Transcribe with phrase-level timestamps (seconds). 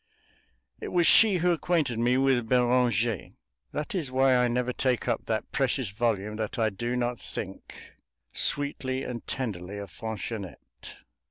[0.79, 3.33] It was she who acquainted me with Beranger;
[3.71, 7.75] that is why I never take up that precious volume that I do not think,
[8.33, 10.95] sweetly and tenderly, of Fanchonette.